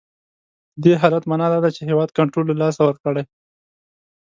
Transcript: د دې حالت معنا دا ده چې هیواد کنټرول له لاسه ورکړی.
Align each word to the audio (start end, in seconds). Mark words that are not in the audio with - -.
د 0.81 0.81
دې 0.83 0.93
حالت 1.01 1.23
معنا 1.29 1.47
دا 1.51 1.59
ده 1.63 1.69
چې 1.75 1.81
هیواد 1.89 2.09
کنټرول 2.17 2.45
له 2.49 2.55
لاسه 2.61 2.81
ورکړی. 2.85 3.23